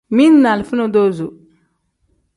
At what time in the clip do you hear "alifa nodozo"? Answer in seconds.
0.53-1.27